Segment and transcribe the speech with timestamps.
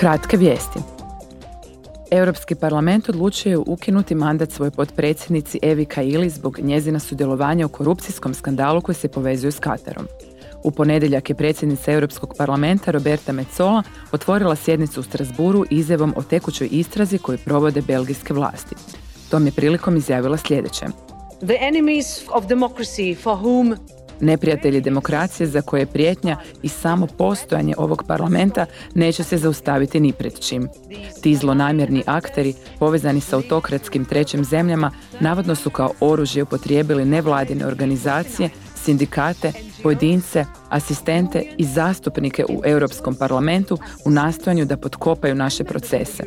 [0.00, 0.78] Kratke vijesti.
[2.10, 8.34] Europski parlament odlučio je ukinuti mandat svojoj potpredsjednici Evi Kaili zbog njezina sudjelovanja u korupcijskom
[8.34, 10.06] skandalu koji se povezuje s Katarom.
[10.64, 13.82] U ponedjeljak je predsjednica Europskog parlamenta Roberta Metzola
[14.12, 18.76] otvorila sjednicu u Strasburu izjavom o tekućoj istrazi koju provode belgijske vlasti.
[19.30, 20.86] Tom je prilikom izjavila sljedeće.
[21.46, 23.76] The enemies of democracy for whom
[24.20, 30.12] Neprijatelji demokracije za koje je prijetnja i samo postojanje ovog parlamenta neće se zaustaviti ni
[30.12, 30.68] pred čim.
[31.22, 38.50] Ti zlonamjerni akteri povezani sa autokratskim trećim zemljama navodno su kao oružje upotrijebili nevladine organizacije,
[38.84, 39.52] sindikate,
[39.82, 46.24] pojedince, asistente i zastupnike u Europskom parlamentu u nastojanju da potkopaju naše procese.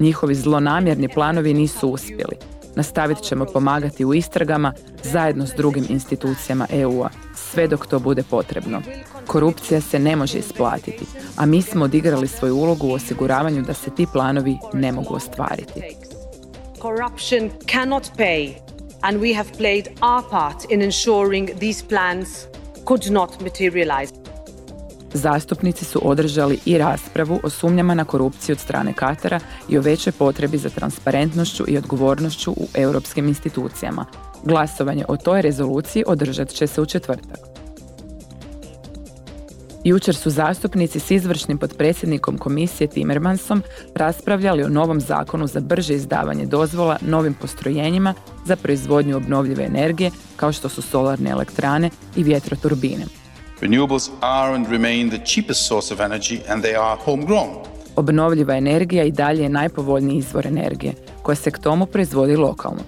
[0.00, 2.57] Njihovi zlonamjerni planovi nisu uspjeli.
[2.78, 8.82] Nastavit ćemo pomagati u istragama zajedno s drugim institucijama EU-a, sve dok to bude potrebno.
[9.26, 13.90] Korupcija se ne može isplatiti, a mi smo odigrali svoju ulogu u osiguravanju da se
[13.90, 15.82] ti planovi ne mogu ostvariti.
[16.78, 18.56] corruption cannot pay
[19.02, 22.46] and we have played our part in ensuring these plans
[22.84, 24.12] could not materialize.
[25.12, 30.12] Zastupnici su održali i raspravu o sumnjama na korupciju od strane Katara i o većoj
[30.12, 34.06] potrebi za transparentnošću i odgovornošću u europskim institucijama.
[34.44, 37.38] Glasovanje o toj rezoluciji održat će se u četvrtak.
[39.84, 43.62] Jučer su zastupnici s izvršnim potpredsjednikom komisije Timmermansom
[43.94, 50.52] raspravljali o novom zakonu za brže izdavanje dozvola novim postrojenjima za proizvodnju obnovljive energije kao
[50.52, 53.04] što su solarne elektrane i vjetroturbine.
[53.60, 57.48] Renewables are and remain the cheapest source of energy and they are homegrown.
[57.96, 62.82] Obnovljiva energija i dalje je najpovoljniji izvor energije, koja se k tomu proizvodi lokalno.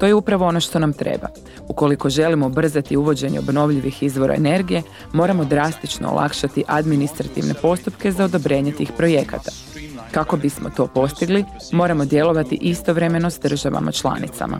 [0.00, 1.28] To je upravo ono što nam treba.
[1.68, 8.92] Ukoliko želimo brzati uvođenje obnovljivih izvora energije, moramo drastično olakšati administrativne postupke za odobrenje tih
[8.96, 9.50] projekata.
[10.10, 14.58] Kako bismo to postigli, moramo djelovati istovremeno s državama članicama.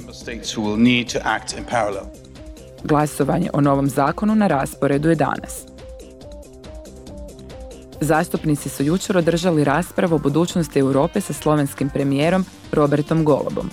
[2.84, 5.66] Glasovanje o novom zakonu na rasporedu je danas.
[8.00, 13.70] Zastupnici su jučer održali raspravu o budućnosti Europe sa slovenskim premijerom Robertom Golobom.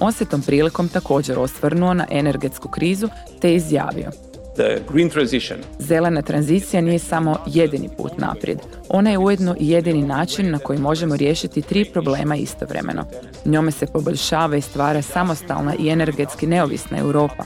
[0.00, 3.08] On se tom prilikom također osvrnuo na energetsku krizu
[3.40, 4.10] te izjavio
[4.56, 8.58] The green transition Zelena tranzicija nije samo jedini put naprijed.
[8.88, 13.04] Ona je ujedno i jedini način na koji možemo riješiti tri problema istovremeno.
[13.44, 17.44] Njome se poboljšava i stvara samostalna i energetski neovisna Europa.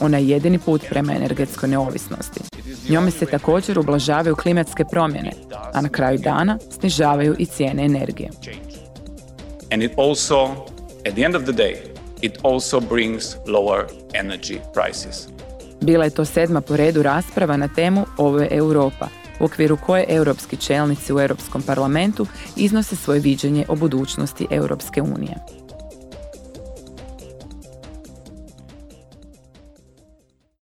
[0.00, 2.40] Ona je jedini put prema energetskoj neovisnosti.
[2.88, 5.32] Njome se također ublažavaju klimatske promjene,
[5.72, 8.30] a na kraju dana snižavaju i cijene energije.
[9.70, 10.66] and it also
[11.06, 11.74] at the end of the day
[12.22, 15.28] it also brings lower energy prices.
[15.80, 19.08] Bila je to sedma po redu rasprava na temu Ovo je Europa,
[19.40, 22.26] u okviru koje europski čelnici u Europskom parlamentu
[22.56, 25.34] iznose svoje viđenje o budućnosti Europske unije.